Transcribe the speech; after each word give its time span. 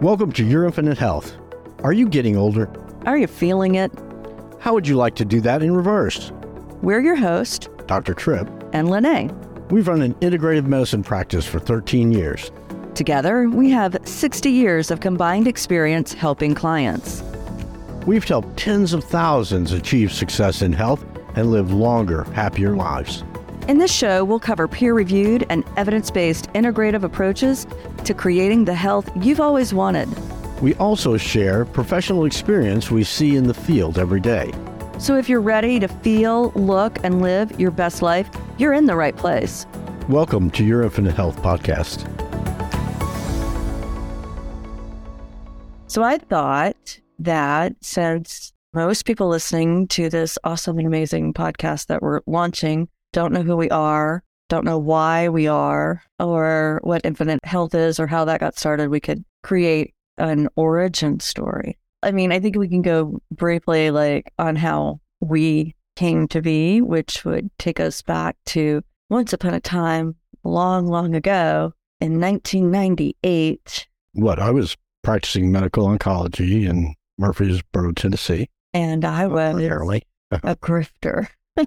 Welcome 0.00 0.32
to 0.32 0.44
Your 0.46 0.64
Infinite 0.64 0.96
Health. 0.96 1.36
Are 1.84 1.92
you 1.92 2.08
getting 2.08 2.34
older? 2.34 2.70
Are 3.04 3.18
you 3.18 3.26
feeling 3.26 3.74
it? 3.74 3.92
How 4.58 4.72
would 4.72 4.88
you 4.88 4.96
like 4.96 5.14
to 5.16 5.26
do 5.26 5.42
that 5.42 5.62
in 5.62 5.74
reverse? 5.76 6.32
We're 6.80 7.00
your 7.00 7.16
host, 7.16 7.68
Dr. 7.86 8.14
Trip. 8.14 8.48
and 8.72 8.88
LeNae. 8.88 9.30
We've 9.70 9.86
run 9.86 10.00
an 10.00 10.14
integrative 10.14 10.64
medicine 10.64 11.02
practice 11.02 11.46
for 11.46 11.58
13 11.58 12.12
years. 12.12 12.50
Together, 12.94 13.50
we 13.50 13.68
have 13.68 13.94
60 14.04 14.48
years 14.48 14.90
of 14.90 15.00
combined 15.00 15.46
experience 15.46 16.14
helping 16.14 16.54
clients. 16.54 17.22
We've 18.06 18.24
helped 18.24 18.56
tens 18.56 18.94
of 18.94 19.04
thousands 19.04 19.72
achieve 19.72 20.12
success 20.12 20.62
in 20.62 20.72
health 20.72 21.04
and 21.36 21.50
live 21.50 21.74
longer, 21.74 22.24
happier 22.32 22.74
lives. 22.74 23.22
In 23.70 23.78
this 23.78 23.94
show, 23.94 24.24
we'll 24.24 24.40
cover 24.40 24.66
peer 24.66 24.94
reviewed 24.94 25.46
and 25.48 25.62
evidence 25.76 26.10
based 26.10 26.52
integrative 26.54 27.04
approaches 27.04 27.68
to 28.04 28.12
creating 28.12 28.64
the 28.64 28.74
health 28.74 29.08
you've 29.14 29.38
always 29.38 29.72
wanted. 29.72 30.08
We 30.60 30.74
also 30.74 31.16
share 31.16 31.64
professional 31.64 32.24
experience 32.24 32.90
we 32.90 33.04
see 33.04 33.36
in 33.36 33.44
the 33.44 33.54
field 33.54 33.96
every 33.96 34.18
day. 34.18 34.50
So 34.98 35.16
if 35.16 35.28
you're 35.28 35.40
ready 35.40 35.78
to 35.78 35.86
feel, 35.86 36.50
look, 36.56 36.98
and 37.04 37.22
live 37.22 37.60
your 37.60 37.70
best 37.70 38.02
life, 38.02 38.28
you're 38.58 38.72
in 38.72 38.86
the 38.86 38.96
right 38.96 39.16
place. 39.16 39.66
Welcome 40.08 40.50
to 40.50 40.64
Your 40.64 40.82
Infinite 40.82 41.14
Health 41.14 41.40
podcast. 41.40 42.08
So 45.86 46.02
I 46.02 46.18
thought 46.18 46.98
that 47.20 47.76
since 47.82 48.52
most 48.74 49.04
people 49.04 49.28
listening 49.28 49.86
to 49.88 50.08
this 50.08 50.38
awesome 50.42 50.78
and 50.78 50.88
amazing 50.88 51.34
podcast 51.34 51.86
that 51.86 52.02
we're 52.02 52.22
launching 52.26 52.88
don't 53.12 53.32
know 53.32 53.42
who 53.42 53.56
we 53.56 53.70
are, 53.70 54.22
don't 54.48 54.64
know 54.64 54.78
why 54.78 55.28
we 55.28 55.46
are, 55.46 56.02
or 56.18 56.80
what 56.82 57.02
infinite 57.04 57.44
health 57.44 57.74
is, 57.74 57.98
or 57.98 58.06
how 58.06 58.24
that 58.24 58.40
got 58.40 58.58
started, 58.58 58.90
we 58.90 59.00
could 59.00 59.24
create 59.42 59.94
an 60.18 60.48
origin 60.56 61.20
story. 61.20 61.78
I 62.02 62.12
mean, 62.12 62.32
I 62.32 62.40
think 62.40 62.56
we 62.56 62.68
can 62.68 62.82
go 62.82 63.20
briefly 63.30 63.90
like 63.90 64.32
on 64.38 64.56
how 64.56 65.00
we 65.20 65.74
came 65.96 66.28
to 66.28 66.40
be, 66.40 66.80
which 66.80 67.24
would 67.24 67.50
take 67.58 67.80
us 67.80 68.02
back 68.02 68.36
to 68.46 68.82
once 69.08 69.32
upon 69.32 69.54
a 69.54 69.60
time, 69.60 70.16
long, 70.44 70.86
long 70.86 71.14
ago 71.14 71.74
in 72.00 72.20
1998. 72.20 73.86
What? 74.12 74.38
I 74.38 74.50
was 74.50 74.76
practicing 75.02 75.52
medical 75.52 75.86
oncology 75.86 76.68
in 76.68 76.94
Murfreesboro, 77.18 77.92
Tennessee. 77.92 78.48
And 78.72 79.04
I 79.04 79.26
was 79.26 79.56
Apparently. 79.56 80.02
a 80.30 80.56
grifter 80.56 81.28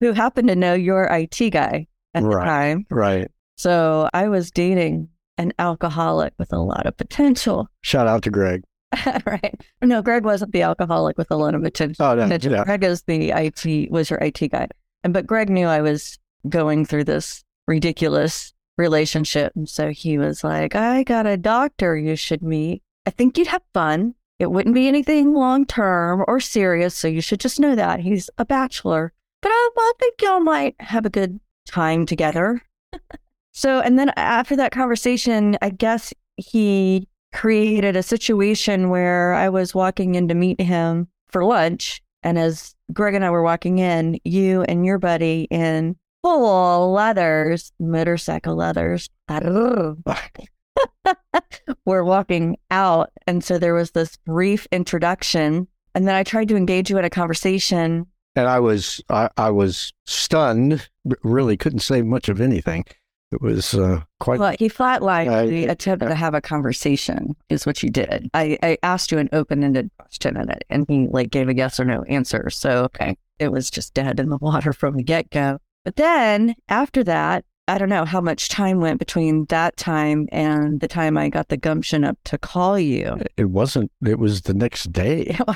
who 0.00 0.12
happened 0.12 0.48
to 0.48 0.56
know 0.56 0.74
your 0.74 1.04
IT 1.04 1.50
guy 1.50 1.86
at 2.14 2.22
the 2.22 2.28
Right. 2.28 2.44
time. 2.44 2.86
Right. 2.90 3.30
So 3.56 4.08
I 4.12 4.28
was 4.28 4.50
dating 4.50 5.08
an 5.38 5.52
alcoholic 5.58 6.32
with 6.38 6.52
a 6.52 6.58
lot 6.58 6.86
of 6.86 6.96
potential. 6.96 7.68
Shout 7.82 8.06
out 8.06 8.22
to 8.24 8.30
Greg. 8.30 8.62
right. 9.26 9.54
No, 9.82 10.02
Greg 10.02 10.24
wasn't 10.24 10.52
the 10.52 10.62
alcoholic 10.62 11.18
with 11.18 11.30
a 11.30 11.36
lot 11.36 11.54
of 11.54 11.62
potential. 11.62 12.04
Oh, 12.04 12.14
no, 12.14 12.22
potential. 12.24 12.52
yeah. 12.52 12.64
Greg 12.64 12.84
is 12.84 13.02
the 13.02 13.30
IT 13.30 13.90
was 13.90 14.10
your 14.10 14.18
IT 14.20 14.38
guy. 14.50 14.68
And 15.02 15.12
but 15.12 15.26
Greg 15.26 15.50
knew 15.50 15.66
I 15.66 15.80
was 15.80 16.18
going 16.48 16.84
through 16.84 17.04
this 17.04 17.44
ridiculous 17.66 18.52
relationship. 18.78 19.52
And 19.56 19.68
so 19.68 19.90
he 19.90 20.18
was 20.18 20.44
like, 20.44 20.74
I 20.74 21.02
got 21.04 21.26
a 21.26 21.36
doctor 21.36 21.96
you 21.96 22.16
should 22.16 22.42
meet. 22.42 22.82
I 23.06 23.10
think 23.10 23.36
you'd 23.38 23.48
have 23.48 23.62
fun. 23.72 24.14
It 24.38 24.50
wouldn't 24.50 24.74
be 24.74 24.88
anything 24.88 25.32
long 25.32 25.64
term 25.64 26.24
or 26.26 26.40
serious, 26.40 26.94
so 26.94 27.08
you 27.08 27.20
should 27.20 27.40
just 27.40 27.60
know 27.60 27.74
that. 27.74 28.00
He's 28.00 28.28
a 28.38 28.44
bachelor. 28.44 29.12
But 29.40 29.50
I, 29.50 29.70
I 29.76 29.92
think 30.00 30.20
y'all 30.22 30.40
might 30.40 30.74
have 30.80 31.06
a 31.06 31.10
good 31.10 31.38
time 31.66 32.06
together. 32.06 32.62
so 33.52 33.80
and 33.80 33.98
then 33.98 34.10
after 34.16 34.56
that 34.56 34.72
conversation, 34.72 35.56
I 35.62 35.70
guess 35.70 36.12
he 36.36 37.08
created 37.32 37.96
a 37.96 38.02
situation 38.02 38.90
where 38.90 39.34
I 39.34 39.48
was 39.48 39.74
walking 39.74 40.14
in 40.14 40.28
to 40.28 40.34
meet 40.34 40.60
him 40.60 41.08
for 41.28 41.44
lunch. 41.44 42.00
And 42.22 42.38
as 42.38 42.74
Greg 42.92 43.14
and 43.14 43.24
I 43.24 43.30
were 43.30 43.42
walking 43.42 43.78
in, 43.78 44.18
you 44.24 44.62
and 44.62 44.86
your 44.86 44.98
buddy 44.98 45.46
in 45.50 45.96
full 46.22 46.92
leathers, 46.92 47.72
motorcycle 47.78 48.56
leathers, 48.56 49.10
were 51.84 52.04
walking 52.04 52.56
out. 52.70 53.10
And 53.26 53.42
so 53.44 53.58
there 53.58 53.74
was 53.74 53.92
this 53.92 54.16
brief 54.18 54.66
introduction. 54.72 55.68
And 55.94 56.08
then 56.08 56.14
I 56.14 56.22
tried 56.22 56.48
to 56.48 56.56
engage 56.56 56.90
you 56.90 56.98
in 56.98 57.04
a 57.04 57.10
conversation. 57.10 58.06
And 58.36 58.48
I 58.48 58.58
was 58.58 59.00
I, 59.08 59.30
I 59.36 59.50
was 59.50 59.92
stunned. 60.06 60.88
Really 61.22 61.56
couldn't 61.56 61.80
say 61.80 62.02
much 62.02 62.28
of 62.28 62.40
anything. 62.40 62.84
It 63.30 63.42
was 63.42 63.74
uh, 63.74 64.00
quite. 64.20 64.38
Well, 64.38 64.54
he 64.58 64.68
flatlined 64.68 65.28
I- 65.28 65.46
the 65.46 65.64
attempt 65.66 66.04
to 66.04 66.14
have 66.14 66.34
a 66.34 66.40
conversation, 66.40 67.34
is 67.48 67.66
what 67.66 67.82
you 67.82 67.90
did. 67.90 68.30
I, 68.32 68.58
I 68.62 68.78
asked 68.82 69.10
you 69.10 69.18
an 69.18 69.28
open 69.32 69.64
ended 69.64 69.90
question 69.98 70.36
in 70.36 70.48
it, 70.50 70.64
and 70.70 70.84
he 70.88 71.08
like 71.10 71.30
gave 71.30 71.48
a 71.48 71.54
yes 71.54 71.80
or 71.80 71.84
no 71.84 72.02
answer. 72.04 72.48
So 72.50 72.84
okay, 72.84 73.16
it 73.38 73.50
was 73.50 73.70
just 73.70 73.94
dead 73.94 74.20
in 74.20 74.30
the 74.30 74.36
water 74.36 74.72
from 74.72 74.96
the 74.96 75.02
get 75.02 75.30
go. 75.30 75.58
But 75.84 75.96
then 75.96 76.54
after 76.68 77.02
that, 77.04 77.44
I 77.66 77.78
don't 77.78 77.88
know 77.88 78.04
how 78.04 78.20
much 78.20 78.50
time 78.50 78.80
went 78.80 78.98
between 78.98 79.46
that 79.46 79.76
time 79.78 80.28
and 80.30 80.80
the 80.80 80.88
time 80.88 81.16
I 81.16 81.30
got 81.30 81.48
the 81.48 81.56
gumption 81.56 82.04
up 82.04 82.18
to 82.24 82.36
call 82.36 82.78
you. 82.78 83.18
It 83.38 83.46
wasn't. 83.46 83.90
It 84.06 84.18
was 84.18 84.42
the 84.42 84.54
next 84.54 84.92
day. 84.92 85.36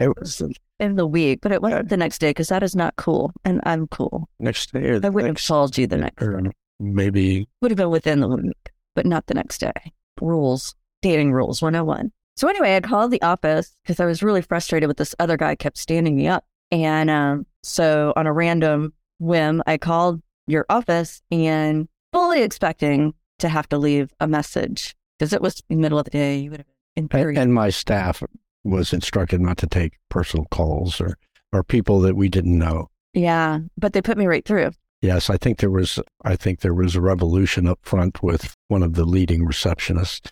It 0.00 0.16
was 0.16 0.42
in 0.80 0.96
the 0.96 1.06
week, 1.06 1.40
but 1.42 1.50
it 1.50 1.62
wasn't 1.62 1.88
the 1.88 1.96
next 1.96 2.18
day 2.18 2.30
because 2.30 2.48
that 2.48 2.62
is 2.62 2.76
not 2.76 2.96
cool, 2.96 3.32
and 3.44 3.60
I'm 3.64 3.86
cool. 3.88 4.28
next 4.38 4.72
day. 4.72 4.90
Or 4.90 5.00
the 5.00 5.06
I 5.06 5.10
wouldn't 5.10 5.38
have 5.38 5.46
called 5.46 5.78
you 5.78 5.86
the 5.86 5.96
next. 5.96 6.22
or 6.22 6.52
maybe 6.78 7.48
would 7.62 7.70
have 7.70 7.78
been 7.78 7.90
within 7.90 8.20
the 8.20 8.28
week, 8.28 8.70
but 8.94 9.06
not 9.06 9.26
the 9.26 9.34
next 9.34 9.58
day. 9.58 9.72
Rules, 10.20 10.74
dating 11.02 11.32
rules 11.32 11.62
101. 11.62 12.12
So 12.36 12.48
anyway, 12.48 12.76
I 12.76 12.80
called 12.80 13.10
the 13.10 13.22
office 13.22 13.74
because 13.82 13.98
I 13.98 14.06
was 14.06 14.22
really 14.22 14.42
frustrated 14.42 14.86
with 14.88 14.96
this 14.98 15.14
other 15.18 15.36
guy 15.36 15.54
kept 15.56 15.78
standing 15.78 16.14
me 16.16 16.28
up. 16.28 16.44
And 16.70 17.10
um, 17.10 17.46
so 17.62 18.12
on 18.14 18.26
a 18.26 18.32
random 18.32 18.92
whim, 19.18 19.62
I 19.66 19.78
called 19.78 20.22
your 20.48 20.66
office 20.68 21.22
and 21.30 21.88
fully 22.12 22.42
expecting 22.42 23.14
to 23.38 23.48
have 23.48 23.68
to 23.68 23.78
leave 23.78 24.12
a 24.20 24.26
message 24.26 24.94
because 25.18 25.32
it 25.32 25.42
was 25.42 25.62
the 25.68 25.76
middle 25.76 25.98
of 25.98 26.04
the 26.04 26.10
day. 26.10 26.38
You 26.38 26.50
would 26.50 26.60
have 26.60 26.66
been 26.96 27.08
in 27.10 27.28
and, 27.28 27.38
and 27.38 27.54
my 27.54 27.70
staff 27.70 28.22
was 28.64 28.92
instructed 28.92 29.40
not 29.40 29.56
to 29.58 29.66
take 29.66 29.92
personal 30.08 30.46
calls 30.50 31.00
or 31.00 31.16
or 31.52 31.62
people 31.62 32.00
that 32.00 32.16
we 32.16 32.28
didn't 32.28 32.58
know. 32.58 32.88
yeah, 33.14 33.60
but 33.78 33.92
they 33.92 34.02
put 34.02 34.18
me 34.18 34.26
right 34.26 34.44
through. 34.44 34.70
Yes, 35.00 35.30
I 35.30 35.36
think 35.36 35.58
there 35.58 35.70
was. 35.70 36.00
I 36.24 36.34
think 36.36 36.60
there 36.60 36.74
was 36.74 36.96
a 36.96 37.00
revolution 37.00 37.66
up 37.68 37.78
front 37.82 38.22
with 38.22 38.54
one 38.66 38.82
of 38.82 38.94
the 38.94 39.04
leading 39.04 39.46
receptionists. 39.46 40.30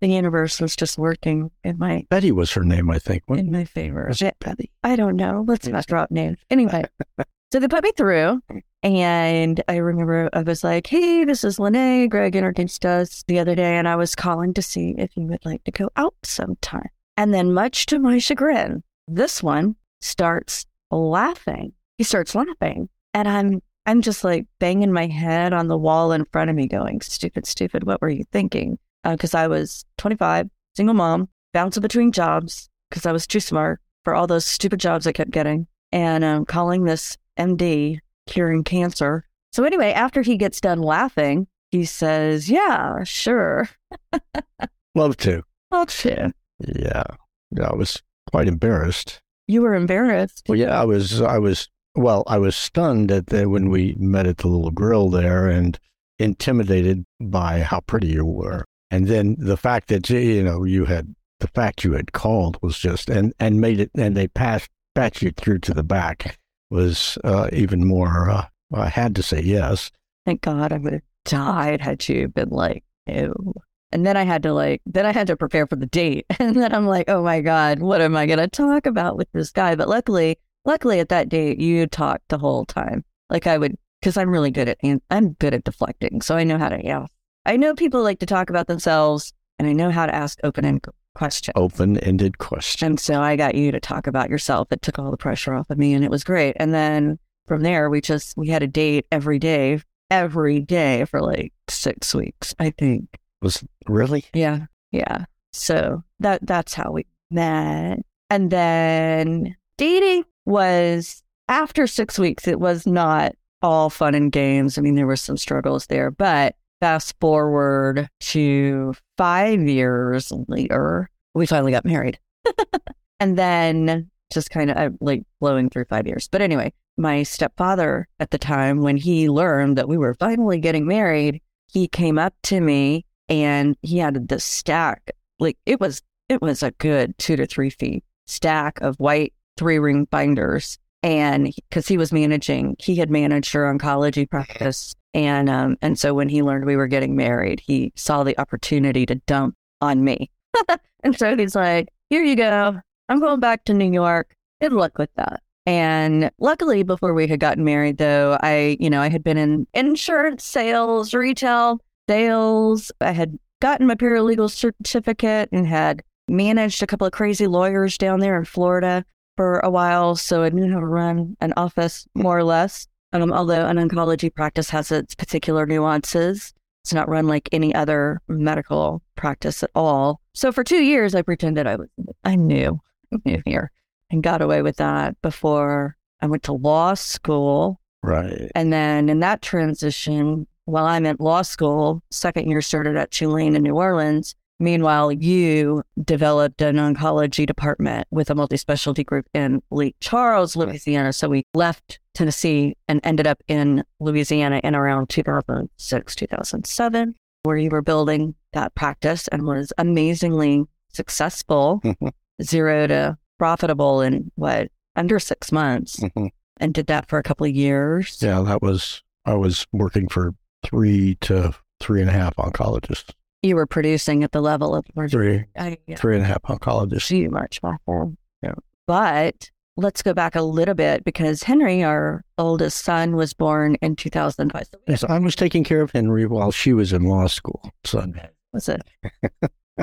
The 0.00 0.08
universe 0.08 0.60
was 0.60 0.74
just 0.74 0.98
working 0.98 1.52
in 1.62 1.78
my 1.78 2.06
Betty 2.10 2.32
was 2.32 2.50
her 2.52 2.64
name, 2.64 2.90
I 2.90 2.98
think. 2.98 3.22
What- 3.26 3.38
in 3.38 3.52
my 3.52 3.64
favor. 3.64 4.10
Betty? 4.40 4.72
I 4.82 4.96
don't 4.96 5.14
know. 5.14 5.44
Let's 5.46 5.68
not 5.68 5.86
drop 5.86 6.10
names. 6.10 6.38
Anyway, 6.50 6.84
so 7.52 7.60
they 7.60 7.68
put 7.68 7.84
me 7.84 7.92
through, 7.94 8.40
and 8.82 9.62
I 9.68 9.76
remember 9.76 10.30
I 10.32 10.40
was 10.40 10.64
like, 10.64 10.86
"Hey, 10.86 11.24
this 11.24 11.44
is 11.44 11.58
LeNae. 11.58 12.08
Greg 12.08 12.34
introduced 12.34 12.86
us 12.86 13.24
the 13.28 13.38
other 13.38 13.54
day, 13.54 13.76
and 13.76 13.86
I 13.86 13.94
was 13.96 14.14
calling 14.14 14.54
to 14.54 14.62
see 14.62 14.94
if 14.96 15.14
you 15.16 15.26
would 15.26 15.44
like 15.44 15.62
to 15.64 15.70
go 15.70 15.90
out 15.96 16.14
sometime." 16.24 16.88
And 17.18 17.34
then, 17.34 17.52
much 17.52 17.84
to 17.86 17.98
my 17.98 18.16
chagrin, 18.16 18.82
this 19.06 19.42
one 19.42 19.76
starts 20.00 20.64
laughing. 20.90 21.74
He 21.98 22.04
starts 22.04 22.34
laughing, 22.34 22.88
and 23.12 23.28
I'm 23.28 23.60
I'm 23.84 24.00
just 24.00 24.24
like 24.24 24.46
banging 24.58 24.92
my 24.92 25.08
head 25.08 25.52
on 25.52 25.68
the 25.68 25.76
wall 25.76 26.12
in 26.12 26.24
front 26.24 26.48
of 26.48 26.56
me, 26.56 26.66
going, 26.66 27.02
"Stupid, 27.02 27.46
stupid. 27.46 27.84
What 27.84 28.00
were 28.00 28.08
you 28.08 28.24
thinking?" 28.32 28.78
Because 29.04 29.34
I 29.34 29.46
was 29.46 29.84
25, 29.98 30.48
single 30.74 30.94
mom, 30.94 31.28
bouncing 31.52 31.82
between 31.82 32.12
jobs 32.12 32.70
because 32.88 33.04
I 33.04 33.12
was 33.12 33.26
too 33.26 33.40
smart 33.40 33.80
for 34.04 34.14
all 34.14 34.26
those 34.26 34.46
stupid 34.46 34.80
jobs 34.80 35.06
I 35.06 35.12
kept 35.12 35.32
getting 35.32 35.66
and 35.92 36.24
um, 36.24 36.44
calling 36.46 36.84
this 36.84 37.18
MD 37.38 37.98
curing 38.26 38.64
cancer. 38.64 39.24
So, 39.52 39.64
anyway, 39.64 39.92
after 39.92 40.22
he 40.22 40.36
gets 40.36 40.60
done 40.60 40.80
laughing, 40.80 41.46
he 41.70 41.84
says, 41.84 42.50
Yeah, 42.50 43.02
sure. 43.04 43.68
Love 44.94 45.16
to. 45.18 45.42
Well, 45.70 45.86
sure. 45.86 46.32
Yeah, 46.60 47.04
yeah. 47.50 47.68
I 47.68 47.74
was 47.74 48.02
quite 48.30 48.46
embarrassed. 48.46 49.20
You 49.48 49.62
were 49.62 49.74
embarrassed. 49.74 50.44
Well, 50.48 50.58
yeah, 50.58 50.80
I 50.80 50.84
was. 50.84 51.20
I 51.20 51.38
was. 51.38 51.68
Well, 51.94 52.24
I 52.26 52.38
was 52.38 52.56
stunned 52.56 53.10
at 53.10 53.26
the, 53.26 53.48
when 53.48 53.68
we 53.68 53.94
met 53.98 54.26
at 54.26 54.38
the 54.38 54.48
little 54.48 54.70
grill 54.70 55.10
there, 55.10 55.48
and 55.48 55.78
intimidated 56.18 57.04
by 57.20 57.60
how 57.60 57.80
pretty 57.80 58.08
you 58.08 58.24
were, 58.24 58.64
and 58.90 59.08
then 59.08 59.36
the 59.38 59.56
fact 59.56 59.88
that 59.88 60.08
you 60.08 60.42
know 60.42 60.64
you 60.64 60.84
had 60.84 61.14
the 61.40 61.48
fact 61.48 61.84
you 61.84 61.92
had 61.92 62.12
called 62.12 62.58
was 62.62 62.78
just 62.78 63.10
and 63.10 63.32
and 63.40 63.60
made 63.60 63.80
it, 63.80 63.90
and 63.94 64.16
they 64.16 64.28
passed 64.28 64.68
patched 64.94 65.22
you 65.22 65.30
through 65.30 65.58
to 65.58 65.74
the 65.74 65.82
back 65.82 66.38
was 66.72 67.18
uh, 67.22 67.48
even 67.52 67.86
more. 67.86 68.28
Uh, 68.28 68.46
I 68.74 68.88
had 68.88 69.14
to 69.16 69.22
say 69.22 69.40
yes. 69.40 69.90
Thank 70.26 70.40
God 70.40 70.72
I 70.72 70.78
would 70.78 70.94
have 70.94 71.02
died 71.24 71.80
had 71.80 72.08
you 72.08 72.28
been 72.28 72.48
like, 72.48 72.84
Ew. 73.06 73.54
And 73.92 74.06
then 74.06 74.16
I 74.16 74.22
had 74.24 74.42
to 74.44 74.54
like, 74.54 74.80
then 74.86 75.04
I 75.04 75.12
had 75.12 75.26
to 75.26 75.36
prepare 75.36 75.66
for 75.66 75.76
the 75.76 75.86
date. 75.86 76.24
And 76.38 76.56
then 76.56 76.74
I'm 76.74 76.86
like, 76.86 77.08
oh 77.08 77.22
my 77.22 77.40
God, 77.42 77.80
what 77.80 78.00
am 78.00 78.16
I 78.16 78.26
going 78.26 78.38
to 78.38 78.48
talk 78.48 78.86
about 78.86 79.18
with 79.18 79.28
this 79.32 79.50
guy? 79.50 79.74
But 79.74 79.88
luckily, 79.88 80.38
luckily 80.64 80.98
at 80.98 81.10
that 81.10 81.28
date, 81.28 81.60
you 81.60 81.86
talked 81.86 82.28
the 82.28 82.38
whole 82.38 82.64
time. 82.64 83.04
Like 83.28 83.46
I 83.46 83.58
would, 83.58 83.76
because 84.00 84.16
I'm 84.16 84.30
really 84.30 84.50
good 84.50 84.68
at, 84.68 84.78
I'm 85.10 85.32
good 85.34 85.52
at 85.52 85.64
deflecting. 85.64 86.22
So 86.22 86.36
I 86.36 86.44
know 86.44 86.56
how 86.56 86.70
to, 86.70 86.82
yeah, 86.82 87.06
I 87.44 87.56
know 87.56 87.74
people 87.74 88.02
like 88.02 88.20
to 88.20 88.26
talk 88.26 88.50
about 88.50 88.66
themselves, 88.66 89.32
and 89.58 89.68
I 89.68 89.72
know 89.72 89.90
how 89.90 90.06
to 90.06 90.14
ask 90.14 90.38
open 90.42 90.64
ended 90.64 90.84
questions. 91.14 91.52
Open 91.56 91.98
ended 91.98 92.38
question. 92.38 92.86
And 92.86 93.00
so 93.00 93.20
I 93.20 93.36
got 93.36 93.54
you 93.54 93.72
to 93.72 93.80
talk 93.80 94.06
about 94.06 94.30
yourself. 94.30 94.72
It 94.72 94.82
took 94.82 94.98
all 94.98 95.10
the 95.10 95.16
pressure 95.16 95.54
off 95.54 95.70
of 95.70 95.78
me, 95.78 95.94
and 95.94 96.04
it 96.04 96.10
was 96.10 96.24
great. 96.24 96.56
And 96.58 96.72
then 96.72 97.18
from 97.46 97.62
there, 97.62 97.90
we 97.90 98.00
just 98.00 98.36
we 98.36 98.48
had 98.48 98.62
a 98.62 98.66
date 98.66 99.06
every 99.10 99.38
day, 99.38 99.80
every 100.10 100.60
day 100.60 101.04
for 101.04 101.20
like 101.20 101.52
six 101.68 102.14
weeks, 102.14 102.54
I 102.58 102.70
think. 102.70 103.18
Was 103.40 103.64
really? 103.88 104.24
Yeah, 104.32 104.66
yeah. 104.90 105.24
So 105.52 106.02
that 106.20 106.46
that's 106.46 106.74
how 106.74 106.92
we 106.92 107.06
met. 107.30 107.98
And 108.30 108.50
then 108.50 109.56
dating 109.76 110.24
was 110.46 111.22
after 111.48 111.86
six 111.86 112.18
weeks. 112.18 112.46
It 112.46 112.60
was 112.60 112.86
not 112.86 113.34
all 113.62 113.90
fun 113.90 114.14
and 114.14 114.32
games. 114.32 114.78
I 114.78 114.80
mean, 114.80 114.94
there 114.94 115.06
were 115.06 115.16
some 115.16 115.36
struggles 115.36 115.86
there, 115.86 116.10
but 116.10 116.56
fast 116.82 117.14
forward 117.20 118.08
to 118.18 118.92
five 119.16 119.60
years 119.60 120.32
later, 120.48 121.08
we 121.32 121.46
finally 121.46 121.70
got 121.70 121.84
married. 121.84 122.18
and 123.20 123.38
then 123.38 124.10
just 124.34 124.50
kind 124.50 124.68
of 124.68 124.76
uh, 124.76 124.90
like 125.00 125.22
blowing 125.40 125.70
through 125.70 125.84
five 125.84 126.08
years. 126.08 126.26
But 126.26 126.42
anyway, 126.42 126.72
my 126.96 127.22
stepfather 127.22 128.08
at 128.18 128.32
the 128.32 128.38
time, 128.38 128.80
when 128.80 128.96
he 128.96 129.28
learned 129.28 129.78
that 129.78 129.88
we 129.88 129.96
were 129.96 130.14
finally 130.14 130.58
getting 130.58 130.84
married, 130.84 131.40
he 131.70 131.86
came 131.86 132.18
up 132.18 132.34
to 132.44 132.60
me 132.60 133.06
and 133.28 133.76
he 133.82 133.98
had 133.98 134.28
the 134.28 134.40
stack. 134.40 135.12
Like 135.38 135.58
it 135.66 135.78
was, 135.78 136.02
it 136.28 136.42
was 136.42 136.64
a 136.64 136.72
good 136.72 137.16
two 137.16 137.36
to 137.36 137.46
three 137.46 137.70
feet 137.70 138.02
stack 138.26 138.80
of 138.80 138.96
white 138.96 139.32
three 139.56 139.78
ring 139.78 140.08
binders. 140.10 140.78
And 141.04 141.54
because 141.68 141.86
he 141.86 141.96
was 141.96 142.12
managing, 142.12 142.74
he 142.80 142.96
had 142.96 143.08
managed 143.08 143.54
our 143.54 143.72
oncology 143.72 144.28
practice. 144.28 144.96
And, 145.14 145.50
um, 145.50 145.76
and 145.82 145.98
so 145.98 146.14
when 146.14 146.28
he 146.28 146.42
learned 146.42 146.64
we 146.64 146.76
were 146.76 146.86
getting 146.86 147.16
married, 147.16 147.60
he 147.60 147.92
saw 147.96 148.24
the 148.24 148.38
opportunity 148.38 149.04
to 149.06 149.16
dump 149.16 149.54
on 149.80 150.04
me. 150.04 150.30
and 151.04 151.18
so 151.18 151.36
he's 151.36 151.54
like, 151.54 151.88
here 152.08 152.22
you 152.22 152.36
go. 152.36 152.80
I'm 153.08 153.20
going 153.20 153.40
back 153.40 153.64
to 153.64 153.74
New 153.74 153.92
York. 153.92 154.34
Good 154.60 154.72
luck 154.72 154.98
with 154.98 155.10
that. 155.16 155.42
And 155.66 156.30
luckily, 156.38 156.82
before 156.82 157.14
we 157.14 157.28
had 157.28 157.40
gotten 157.40 157.64
married, 157.64 157.98
though, 157.98 158.38
I, 158.42 158.76
you 158.80 158.90
know, 158.90 159.00
I 159.00 159.08
had 159.08 159.22
been 159.22 159.38
in 159.38 159.66
insurance 159.74 160.44
sales, 160.44 161.14
retail 161.14 161.80
sales. 162.08 162.90
I 163.00 163.12
had 163.12 163.38
gotten 163.60 163.86
my 163.86 163.94
paralegal 163.94 164.50
certificate 164.50 165.48
and 165.52 165.66
had 165.66 166.02
managed 166.28 166.82
a 166.82 166.86
couple 166.86 167.06
of 167.06 167.12
crazy 167.12 167.46
lawyers 167.46 167.96
down 167.96 168.20
there 168.20 168.36
in 168.38 168.44
Florida 168.44 169.04
for 169.36 169.60
a 169.60 169.70
while. 169.70 170.16
So 170.16 170.42
I 170.42 170.48
knew 170.50 170.72
how 170.72 170.80
to 170.80 170.86
run 170.86 171.36
an 171.40 171.52
office 171.56 172.06
more 172.14 172.38
or 172.38 172.44
less. 172.44 172.88
Um, 173.12 173.32
although 173.32 173.66
an 173.66 173.76
oncology 173.76 174.34
practice 174.34 174.70
has 174.70 174.90
its 174.90 175.14
particular 175.14 175.66
nuances. 175.66 176.54
It's 176.82 176.92
not 176.92 177.08
run 177.08 177.28
like 177.28 177.48
any 177.52 177.74
other 177.74 178.20
medical 178.26 179.02
practice 179.14 179.62
at 179.62 179.70
all. 179.74 180.20
So 180.32 180.50
for 180.50 180.64
two 180.64 180.82
years, 180.82 181.14
I 181.14 181.22
pretended 181.22 181.66
I 181.66 181.76
was, 181.76 181.88
I 182.24 182.34
knew, 182.34 182.80
I 183.12 183.18
knew 183.24 183.42
here 183.44 183.70
and 184.10 184.22
got 184.22 184.42
away 184.42 184.62
with 184.62 184.76
that 184.76 185.20
before 185.22 185.96
I 186.20 186.26
went 186.26 186.42
to 186.44 186.52
law 186.52 186.94
school. 186.94 187.80
Right. 188.02 188.50
And 188.54 188.72
then 188.72 189.08
in 189.08 189.20
that 189.20 189.42
transition, 189.42 190.46
while 190.64 190.86
I'm 190.86 191.06
at 191.06 191.20
law 191.20 191.42
school, 191.42 192.02
second 192.10 192.48
year 192.48 192.60
started 192.62 192.96
at 192.96 193.10
Tulane 193.10 193.54
in 193.54 193.62
New 193.62 193.76
Orleans. 193.76 194.34
Meanwhile, 194.72 195.10
you 195.10 195.82
developed 196.04 196.62
an 196.62 196.76
oncology 196.76 197.44
department 197.46 198.06
with 198.12 198.30
a 198.30 198.34
multi 198.36 198.56
specialty 198.56 199.02
group 199.02 199.26
in 199.34 199.60
Lake 199.72 199.96
Charles, 199.98 200.54
Louisiana. 200.54 201.12
So 201.12 201.28
we 201.28 201.42
left 201.52 201.98
Tennessee 202.14 202.76
and 202.86 203.00
ended 203.02 203.26
up 203.26 203.42
in 203.48 203.82
Louisiana 203.98 204.60
in 204.62 204.76
around 204.76 205.08
2006, 205.08 206.14
2007, 206.14 207.14
where 207.42 207.56
you 207.56 207.70
were 207.70 207.82
building 207.82 208.36
that 208.52 208.72
practice 208.76 209.26
and 209.28 209.42
was 209.48 209.72
amazingly 209.78 210.62
successful, 210.92 211.82
zero 212.42 212.86
to 212.86 213.18
profitable 213.40 214.00
in 214.00 214.30
what, 214.36 214.68
under 214.94 215.18
six 215.18 215.50
months, 215.50 215.98
Mhm. 215.98 216.28
and 216.58 216.72
did 216.72 216.86
that 216.86 217.08
for 217.08 217.18
a 217.18 217.24
couple 217.24 217.46
of 217.48 217.52
years. 217.52 218.16
Yeah, 218.22 218.40
that 218.42 218.62
was, 218.62 219.02
I 219.24 219.34
was 219.34 219.66
working 219.72 220.06
for 220.06 220.34
three 220.62 221.16
to 221.22 221.52
three 221.80 222.00
and 222.00 222.08
a 222.08 222.12
half 222.12 222.36
oncologists. 222.36 223.10
You 223.42 223.56
were 223.56 223.66
producing 223.66 224.22
at 224.22 224.32
the 224.32 224.40
level 224.40 224.74
of 224.74 224.86
Three, 225.10 225.44
I, 225.58 225.76
yeah. 225.86 225.96
three 225.96 226.14
and 226.14 226.24
a 226.24 226.26
half 226.26 226.42
oncologists. 226.42 227.30
much 227.30 227.60
more. 227.62 228.12
Yeah. 228.42 228.54
But 228.86 229.50
let's 229.76 230.02
go 230.02 230.14
back 230.14 230.36
a 230.36 230.42
little 230.42 230.74
bit 230.74 231.04
because 231.04 231.42
Henry, 231.42 231.82
our 231.82 232.24
oldest 232.38 232.84
son, 232.84 233.16
was 233.16 233.34
born 233.34 233.76
in 233.82 233.96
2005. 233.96 234.66
So 234.70 234.78
Yes, 234.86 235.02
I 235.04 235.18
was 235.18 235.34
taking 235.34 235.64
care 235.64 235.80
of 235.80 235.90
Henry 235.90 236.26
while 236.26 236.52
she 236.52 236.72
was 236.72 236.92
in 236.92 237.02
law 237.04 237.26
school. 237.26 237.68
So, 237.84 238.04
was 238.52 238.68
it? 238.68 238.82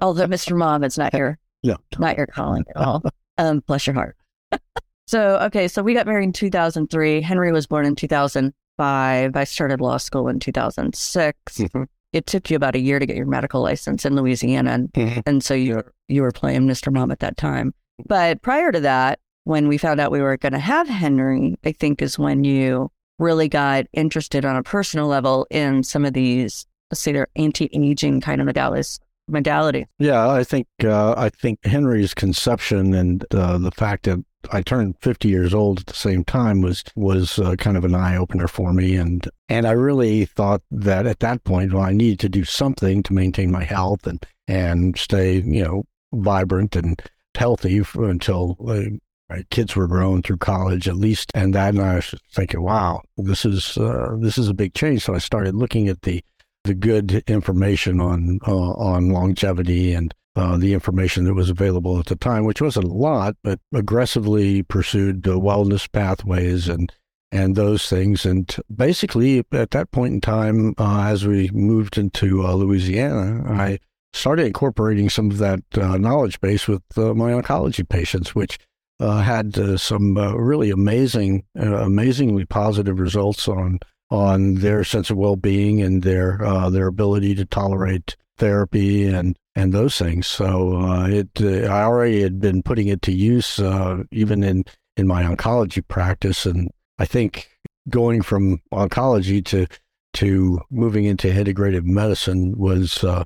Although 0.01 0.27
Mr. 0.27 0.55
Mom, 0.55 0.83
it's 0.83 0.97
not 0.97 1.13
your 1.17 1.37
no, 1.63 1.75
not 1.97 2.15
your 2.17 2.27
calling 2.27 2.63
at 2.69 2.77
all. 2.77 3.03
Um, 3.37 3.61
bless 3.67 3.87
your 3.87 3.93
heart. 3.95 4.15
so 5.07 5.37
okay, 5.39 5.67
so 5.67 5.83
we 5.83 5.93
got 5.93 6.05
married 6.07 6.23
in 6.25 6.33
2003. 6.33 7.21
Henry 7.21 7.51
was 7.51 7.67
born 7.67 7.85
in 7.85 7.95
2005. 7.95 9.35
I 9.35 9.43
started 9.43 9.81
law 9.81 9.97
school 9.97 10.27
in 10.29 10.39
2006. 10.39 11.57
Mhm. 11.57 11.87
It 12.13 12.25
took 12.25 12.49
you 12.49 12.55
about 12.55 12.75
a 12.75 12.79
year 12.79 12.97
to 12.99 13.05
get 13.05 13.15
your 13.15 13.25
medical 13.27 13.61
license 13.61 14.05
in 14.05 14.15
Louisiana, 14.15 14.71
and 14.71 14.93
Mhm. 14.93 15.21
and 15.25 15.43
so 15.43 15.53
you 15.53 15.75
were, 15.75 15.93
you 16.07 16.21
were 16.23 16.31
playing 16.31 16.61
Mr. 16.67 16.91
Mom 16.91 17.11
at 17.11 17.19
that 17.19 17.37
time. 17.37 17.73
But 18.07 18.41
prior 18.41 18.71
to 18.71 18.79
that, 18.79 19.19
when 19.43 19.67
we 19.67 19.77
found 19.77 19.99
out 19.99 20.11
we 20.11 20.21
were 20.21 20.37
going 20.37 20.53
to 20.53 20.59
have 20.59 20.87
Henry, 20.87 21.55
I 21.63 21.71
think 21.71 22.01
is 22.01 22.17
when 22.17 22.43
you 22.43 22.91
really 23.19 23.47
got 23.49 23.85
interested 23.93 24.45
on 24.45 24.55
a 24.55 24.63
personal 24.63 25.07
level 25.07 25.45
in 25.51 25.83
some 25.83 26.05
of 26.05 26.13
these, 26.13 26.65
let's 26.91 27.01
say, 27.01 27.11
they're 27.11 27.27
anti-aging 27.35 28.21
kind 28.21 28.41
of 28.41 28.47
modalities. 28.47 28.99
Modality. 29.27 29.85
Yeah, 29.99 30.27
I 30.27 30.43
think 30.43 30.65
uh, 30.83 31.13
I 31.15 31.29
think 31.29 31.63
Henry's 31.63 32.15
conception 32.15 32.95
and 32.95 33.23
uh, 33.31 33.59
the 33.59 33.69
fact 33.69 34.05
that 34.05 34.23
I 34.51 34.61
turned 34.61 34.95
50 35.01 35.27
years 35.27 35.53
old 35.53 35.81
at 35.81 35.85
the 35.87 35.93
same 35.93 36.23
time 36.23 36.61
was 36.61 36.83
was 36.95 37.39
uh, 37.39 37.55
kind 37.55 37.77
of 37.77 37.83
an 37.83 37.95
eye 37.95 38.15
opener 38.15 38.47
for 38.47 38.73
me, 38.73 38.95
and 38.95 39.27
and 39.49 39.67
I 39.67 39.71
really 39.71 40.25
thought 40.25 40.61
that 40.71 41.05
at 41.05 41.19
that 41.19 41.43
point, 41.43 41.73
well, 41.73 41.83
I 41.83 41.91
needed 41.91 42.19
to 42.21 42.29
do 42.29 42.43
something 42.43 43.03
to 43.03 43.13
maintain 43.13 43.51
my 43.51 43.63
health 43.63 44.07
and 44.07 44.25
and 44.47 44.97
stay, 44.97 45.41
you 45.41 45.63
know, 45.63 45.83
vibrant 46.13 46.75
and 46.75 47.01
healthy 47.35 47.81
until 47.95 48.57
uh, 48.67 48.95
my 49.29 49.43
kids 49.51 49.75
were 49.75 49.87
grown 49.87 50.23
through 50.23 50.37
college 50.37 50.87
at 50.87 50.95
least. 50.95 51.31
And 51.35 51.53
that, 51.53 51.75
and 51.75 51.83
I 51.83 51.95
was 51.95 52.15
thinking, 52.33 52.61
wow, 52.61 53.01
this 53.17 53.45
is 53.45 53.77
uh, 53.77 54.15
this 54.19 54.37
is 54.37 54.47
a 54.47 54.53
big 54.53 54.73
change. 54.73 55.03
So 55.03 55.13
I 55.13 55.19
started 55.19 55.55
looking 55.55 55.87
at 55.87 56.01
the 56.01 56.23
the 56.63 56.73
good 56.73 57.23
information 57.27 57.99
on 57.99 58.39
uh, 58.47 58.71
on 58.73 59.09
longevity 59.09 59.93
and 59.93 60.13
uh, 60.39 60.57
the 60.57 60.73
information 60.73 61.25
that 61.25 61.33
was 61.33 61.49
available 61.49 61.99
at 61.99 62.05
the 62.05 62.15
time, 62.15 62.45
which 62.45 62.61
wasn't 62.61 62.85
a 62.85 62.93
lot, 62.93 63.35
but 63.43 63.59
aggressively 63.73 64.63
pursued 64.63 65.23
the 65.23 65.37
wellness 65.37 65.91
pathways 65.91 66.69
and 66.69 66.93
and 67.31 67.55
those 67.55 67.87
things. 67.89 68.25
And 68.25 68.55
basically, 68.73 69.43
at 69.51 69.71
that 69.71 69.91
point 69.91 70.13
in 70.13 70.21
time, 70.21 70.73
uh, 70.77 71.03
as 71.07 71.27
we 71.27 71.49
moved 71.49 71.97
into 71.97 72.45
uh, 72.45 72.53
Louisiana, 72.53 73.43
I 73.51 73.79
started 74.13 74.47
incorporating 74.47 75.09
some 75.09 75.29
of 75.29 75.39
that 75.39 75.61
uh, 75.75 75.97
knowledge 75.97 76.39
base 76.39 76.67
with 76.67 76.83
uh, 76.97 77.13
my 77.13 77.31
oncology 77.31 77.87
patients, 77.87 78.33
which 78.33 78.57
uh, 79.01 79.21
had 79.21 79.59
uh, 79.59 79.77
some 79.77 80.17
really 80.17 80.71
amazing, 80.71 81.43
amazingly 81.55 82.45
positive 82.45 82.99
results 82.99 83.47
on 83.47 83.79
on 84.09 84.55
their 84.55 84.83
sense 84.83 85.11
of 85.11 85.17
well-being 85.17 85.81
and 85.81 86.01
their 86.01 86.39
their 86.71 86.87
ability 86.87 87.35
to 87.35 87.45
tolerate 87.45 88.15
therapy 88.39 89.07
and 89.07 89.37
and 89.55 89.73
those 89.73 89.97
things. 89.97 90.27
So 90.27 90.77
uh, 90.77 91.07
it 91.07 91.29
uh, 91.41 91.71
I 91.71 91.83
already 91.83 92.21
had 92.21 92.39
been 92.39 92.63
putting 92.63 92.87
it 92.87 93.01
to 93.03 93.11
use 93.11 93.59
uh, 93.59 94.03
even 94.11 94.43
in 94.43 94.63
in 94.97 95.07
my 95.07 95.23
oncology 95.23 95.85
practice, 95.87 96.45
and 96.45 96.69
I 96.97 97.05
think 97.05 97.49
going 97.89 98.21
from 98.21 98.59
oncology 98.73 99.43
to 99.45 99.67
to 100.13 100.59
moving 100.71 101.05
into 101.05 101.27
integrative 101.27 101.83
medicine 101.83 102.57
was 102.57 103.03
uh, 103.03 103.23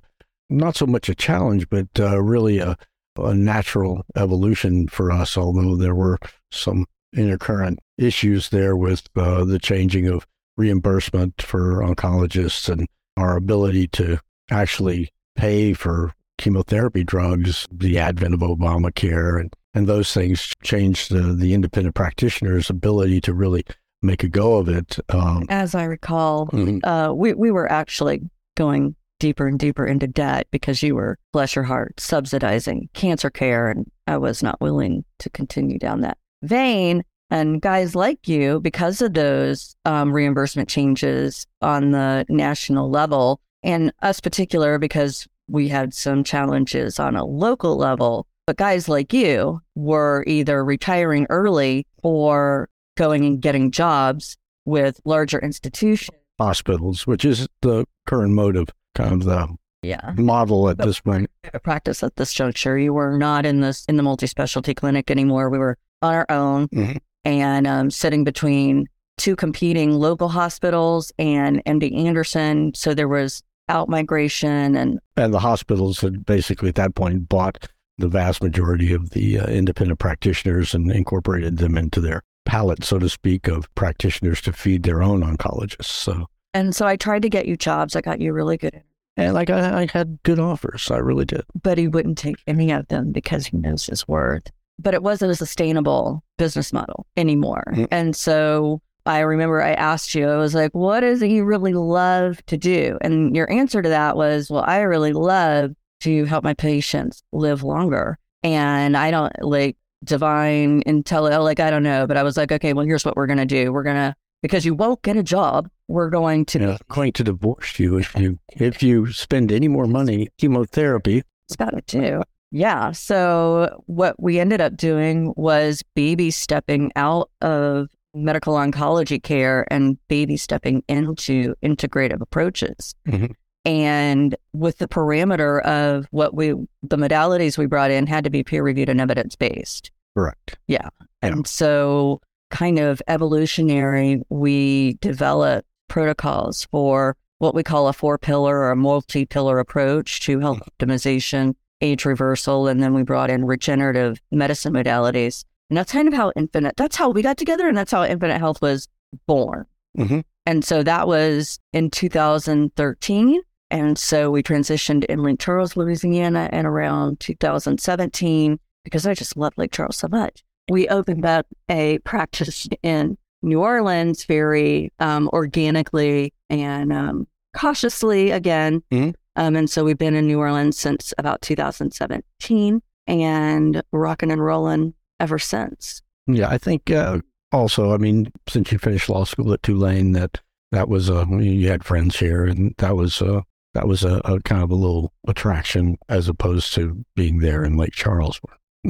not 0.49 0.75
so 0.75 0.85
much 0.85 1.09
a 1.09 1.15
challenge, 1.15 1.69
but 1.69 1.87
uh, 1.99 2.21
really 2.21 2.59
a, 2.59 2.75
a 3.17 3.33
natural 3.33 4.05
evolution 4.15 4.87
for 4.87 5.11
us. 5.11 5.37
Although 5.37 5.77
there 5.77 5.95
were 5.95 6.19
some 6.51 6.85
intercurrent 7.15 7.77
issues 7.97 8.49
there 8.49 8.75
with 8.75 9.07
uh, 9.15 9.45
the 9.45 9.59
changing 9.59 10.07
of 10.07 10.25
reimbursement 10.57 11.41
for 11.41 11.81
oncologists 11.81 12.69
and 12.69 12.87
our 13.17 13.37
ability 13.37 13.87
to 13.87 14.19
actually 14.51 15.09
pay 15.35 15.73
for 15.73 16.13
chemotherapy 16.37 17.03
drugs, 17.03 17.67
the 17.71 17.97
advent 17.97 18.33
of 18.33 18.41
Obamacare 18.41 19.39
and, 19.39 19.53
and 19.73 19.87
those 19.87 20.13
things 20.13 20.53
changed 20.63 21.11
the, 21.11 21.33
the 21.33 21.53
independent 21.53 21.95
practitioner's 21.95 22.69
ability 22.69 23.21
to 23.21 23.33
really 23.33 23.63
make 24.01 24.23
a 24.23 24.27
go 24.27 24.57
of 24.57 24.67
it. 24.67 24.99
Um, 25.09 25.45
As 25.49 25.73
I 25.73 25.85
recall, 25.85 26.47
mhm. 26.47 26.79
uh, 26.83 27.13
we 27.13 27.33
we 27.33 27.51
were 27.51 27.71
actually 27.71 28.21
going 28.55 28.95
deeper 29.19 29.47
and 29.47 29.57
deeper 29.57 29.85
into 29.87 30.05
debt 30.05 30.47
because 30.51 30.83
you 30.83 30.95
were, 30.95 31.17
bless 31.31 31.55
your 31.55 31.63
heart, 31.63 31.97
subsidizing 31.99 32.89
cancer 32.93 33.29
care, 33.29 33.69
and 33.69 33.89
I 34.05 34.17
was 34.17 34.43
not 34.43 34.59
willing 34.59 35.05
to 35.19 35.29
continue 35.29 35.79
down 35.79 36.01
that 36.01 36.17
vein. 36.41 37.03
And 37.29 37.61
guys 37.61 37.95
like 37.95 38.27
you, 38.27 38.59
because 38.59 39.01
of 39.01 39.13
those 39.13 39.75
um, 39.85 40.11
reimbursement 40.11 40.67
changes 40.67 41.47
on 41.61 41.91
the 41.91 42.25
national 42.27 42.89
level, 42.89 43.39
And 43.63 43.93
us 44.01 44.19
particular 44.19 44.77
because 44.77 45.27
we 45.47 45.67
had 45.69 45.93
some 45.93 46.23
challenges 46.23 46.99
on 46.99 47.15
a 47.15 47.25
local 47.25 47.77
level. 47.77 48.27
But 48.45 48.57
guys 48.57 48.89
like 48.89 49.13
you 49.13 49.61
were 49.75 50.23
either 50.27 50.63
retiring 50.65 51.25
early 51.29 51.87
or 52.03 52.69
going 52.97 53.25
and 53.25 53.41
getting 53.41 53.71
jobs 53.71 54.35
with 54.65 54.99
larger 55.05 55.39
institutions. 55.39 56.17
Hospitals, 56.39 57.07
which 57.07 57.23
is 57.25 57.47
the 57.61 57.85
current 58.05 58.33
mode 58.33 58.55
of 58.57 58.69
kind 58.95 59.13
of 59.13 59.23
the 59.23 59.47
Yeah. 59.81 60.13
model 60.17 60.69
at 60.69 60.77
But- 60.77 60.85
this 60.87 60.99
point. 60.99 61.29
Practice 61.63 62.03
at 62.03 62.15
this 62.15 62.33
juncture. 62.33 62.77
You 62.77 62.93
were 62.93 63.17
not 63.17 63.45
in 63.45 63.61
this 63.61 63.85
in 63.87 63.97
the 63.97 64.03
multi-specialty 64.03 64.73
clinic 64.73 65.09
anymore. 65.11 65.49
We 65.49 65.57
were 65.57 65.77
on 66.01 66.13
our 66.13 66.25
own 66.29 66.67
Mhm. 66.69 66.97
and 67.25 67.67
um, 67.67 67.91
sitting 67.91 68.23
between 68.23 68.87
two 69.17 69.35
competing 69.35 69.91
local 69.91 70.29
hospitals 70.29 71.11
and 71.19 71.61
MD 71.65 71.93
Anderson. 72.07 72.73
So 72.75 72.93
there 72.93 73.07
was 73.07 73.41
out 73.69 73.89
migration 73.89 74.75
and 74.75 74.99
And 75.15 75.33
the 75.33 75.39
hospitals 75.39 75.99
had 76.01 76.25
basically 76.25 76.69
at 76.69 76.75
that 76.75 76.95
point 76.95 77.29
bought 77.29 77.67
the 77.97 78.07
vast 78.07 78.41
majority 78.41 78.93
of 78.93 79.11
the 79.11 79.39
uh, 79.39 79.45
independent 79.47 79.99
practitioners 79.99 80.73
and 80.73 80.91
incorporated 80.91 81.57
them 81.57 81.77
into 81.77 82.01
their 82.01 82.23
palette, 82.45 82.83
so 82.83 82.99
to 82.99 83.07
speak, 83.07 83.47
of 83.47 83.73
practitioners 83.75 84.41
to 84.41 84.51
feed 84.51 84.83
their 84.83 85.01
own 85.01 85.21
oncologists. 85.21 85.85
So, 85.85 86.25
and 86.53 86.75
so 86.75 86.85
I 86.85 86.95
tried 86.95 87.21
to 87.21 87.29
get 87.29 87.45
you 87.45 87.55
jobs. 87.55 87.95
I 87.95 88.01
got 88.01 88.19
you 88.19 88.33
really 88.33 88.57
good 88.57 88.83
and 89.15 89.33
like 89.33 89.49
I, 89.49 89.83
I 89.83 89.87
had 89.91 90.19
good 90.23 90.39
offers, 90.39 90.89
I 90.89 90.97
really 90.97 91.25
did. 91.25 91.43
but 91.61 91.77
he 91.77 91.87
wouldn't 91.87 92.17
take 92.17 92.37
any 92.47 92.71
of 92.71 92.87
them 92.87 93.11
because 93.11 93.45
he 93.45 93.57
knows 93.57 93.85
his 93.85 94.07
worth. 94.07 94.49
But 94.79 94.95
it 94.95 95.03
wasn't 95.03 95.31
a 95.31 95.35
sustainable 95.35 96.23
business 96.37 96.73
model 96.73 97.05
anymore. 97.15 97.63
Mhm. 97.75 97.87
And 97.91 98.15
so 98.15 98.81
I 99.05 99.19
remember 99.19 99.61
I 99.61 99.73
asked 99.73 100.15
you, 100.15 100.29
I 100.29 100.37
was 100.37 100.55
like, 100.55 100.71
what 100.73 101.03
is 101.03 101.21
it 101.21 101.29
you 101.29 101.43
really 101.43 101.73
love 101.73 102.43
to 102.45 102.57
do? 102.57 102.97
And 103.01 103.35
your 103.35 103.51
answer 103.51 103.81
to 103.81 103.89
that 103.89 104.15
was, 104.15 104.49
well, 104.49 104.63
I 104.65 104.79
really 104.81 105.13
love 105.13 105.71
to 106.01 106.25
help 106.25 106.43
my 106.43 106.53
patients 106.53 107.23
live 107.31 107.63
longer. 107.63 108.17
And 108.43 108.95
I 108.95 109.11
don't 109.11 109.33
like 109.41 109.77
divine 110.03 110.83
intel, 110.83 111.43
like, 111.43 111.59
I 111.59 111.69
don't 111.69 111.83
know. 111.83 112.07
But 112.07 112.17
I 112.17 112.23
was 112.23 112.37
like, 112.37 112.51
okay, 112.51 112.73
well, 112.73 112.85
here's 112.85 113.05
what 113.05 113.15
we're 113.15 113.27
going 113.27 113.37
to 113.37 113.45
do. 113.45 113.71
We're 113.71 113.83
going 113.83 113.95
to, 113.95 114.15
because 114.41 114.65
you 114.65 114.73
won't 114.73 115.01
get 115.01 115.17
a 115.17 115.23
job, 115.23 115.69
we're 115.87 116.09
going 116.09 116.45
to 116.45 116.59
You 116.59 116.77
going 116.89 117.13
to 117.13 117.23
divorce 117.23 117.79
you 117.79 117.97
if 117.97 118.15
you 118.15 118.39
if 118.53 118.81
you 118.81 119.11
spend 119.11 119.51
any 119.51 119.67
more 119.67 119.85
money 119.85 120.29
chemotherapy. 120.37 121.23
It's 121.47 121.55
got 121.55 121.73
it 121.73 121.87
too. 121.87 122.23
Yeah. 122.51 122.91
So 122.91 123.83
what 123.87 124.21
we 124.21 124.39
ended 124.39 124.61
up 124.61 124.77
doing 124.77 125.33
was 125.35 125.83
baby 125.95 126.31
stepping 126.31 126.91
out 126.95 127.29
of 127.41 127.89
medical 128.13 128.55
oncology 128.55 129.21
care 129.21 129.65
and 129.71 129.97
baby 130.07 130.37
stepping 130.37 130.83
into 130.87 131.55
integrative 131.63 132.21
approaches. 132.21 132.95
Mhm. 133.07 133.33
And 133.65 134.35
with 134.51 134.77
the 134.79 134.87
parameter 134.87 135.61
of 135.61 136.05
what 136.11 136.35
we, 136.35 136.49
the 136.83 136.97
modalities 136.97 137.57
we 137.57 137.65
brought 137.65 137.91
in 137.91 138.07
had 138.07 138.23
to 138.25 138.29
be 138.29 138.43
peer 138.43 138.61
reviewed 138.61 138.89
and 138.89 138.99
evidence 138.99 139.35
based. 139.35 139.89
Correct. 140.15 140.57
Yeah. 140.67 140.89
And 141.21 141.47
so, 141.47 142.19
kind 142.51 142.77
of 142.77 143.01
evolutionary, 143.07 144.21
we 144.29 144.97
developed 145.01 145.67
protocols 145.87 146.67
for 146.71 147.15
what 147.39 147.55
we 147.55 147.63
call 147.63 147.87
a 147.87 147.93
four 147.93 148.17
pillar 148.17 148.57
or 148.59 148.71
a 148.71 148.75
multi 148.75 149.25
pillar 149.25 149.59
approach 149.59 150.19
to 150.21 150.39
health 150.39 150.61
optimization, 150.79 151.55
age 151.81 152.05
reversal, 152.05 152.67
and 152.67 152.83
then 152.83 152.93
we 152.93 153.03
brought 153.03 153.29
in 153.29 153.45
regenerative 153.45 154.19
medicine 154.31 154.73
modalities. 154.73 155.45
And 155.69 155.77
that's 155.77 155.91
kind 155.91 156.07
of 156.07 156.13
how 156.13 156.31
Infinite, 156.35 156.75
that's 156.77 156.95
how 156.95 157.09
we 157.09 157.21
got 157.21 157.37
together, 157.37 157.67
and 157.67 157.77
that's 157.77 157.91
how 157.91 158.03
Infinite 158.03 158.39
Health 158.39 158.61
was 158.61 158.87
born. 159.27 159.65
Mhm. 159.97 160.23
And 160.45 160.65
so 160.65 160.83
that 160.83 161.07
was 161.07 161.59
in 161.71 161.89
2013. 161.89 163.41
And 163.71 163.97
so 163.97 164.29
we 164.29 164.43
transitioned 164.43 165.03
in 165.05 165.23
Lake 165.23 165.39
Charles, 165.39 165.75
Louisiana, 165.75 166.49
and 166.51 166.67
around 166.67 167.19
2017 167.19 168.59
because 168.83 169.07
I 169.07 169.13
just 169.13 169.37
love 169.37 169.53
Lake 169.57 169.71
Charles 169.71 169.97
so 169.97 170.07
much. 170.09 170.43
We 170.69 170.87
opened 170.89 171.25
up 171.25 171.47
a 171.69 171.99
practice 171.99 172.67
in 172.83 173.17
New 173.41 173.61
Orleans 173.61 174.25
very 174.25 174.91
um, 174.99 175.29
organically 175.33 176.33
and 176.49 176.93
um, 176.93 177.27
cautiously 177.55 178.31
again. 178.31 178.83
Mhm. 178.91 179.13
Um, 179.35 179.55
and 179.55 179.69
so 179.69 179.83
we've 179.83 179.97
been 179.97 180.15
in 180.15 180.27
New 180.27 180.39
Orleans 180.39 180.77
since 180.77 181.13
about 181.17 181.41
2017 181.41 182.81
and 183.07 183.81
rocking 183.91 184.31
and 184.31 184.43
rolling 184.43 184.93
ever 185.23 185.39
since. 185.39 186.01
Yeah, 186.27 186.49
I 186.49 186.57
think 186.57 186.91
uh, 186.91 187.19
also, 187.51 187.93
I 187.93 187.97
mean, 187.97 188.31
since 188.47 188.71
you 188.71 188.77
finished 188.77 189.09
law 189.09 189.23
school 189.23 189.53
at 189.53 189.63
Tulane, 189.63 190.11
that 190.11 190.41
that 190.71 190.89
was 190.89 191.09
a 191.09 191.25
you 191.39 191.69
had 191.69 191.83
friends 191.83 192.17
here, 192.19 192.45
and 192.45 192.75
that 192.77 192.95
was 192.95 193.21
a 193.21 193.43
that 193.73 193.87
was 193.87 194.03
a, 194.03 194.17
a 194.25 194.39
kind 194.41 194.61
of 194.61 194.69
a 194.69 194.75
little 194.75 195.13
attraction 195.27 195.97
as 196.09 196.27
opposed 196.27 196.73
to 196.73 197.03
being 197.15 197.39
there 197.39 197.63
in 197.63 197.77
Lake 197.77 197.93
Charles. 197.93 198.39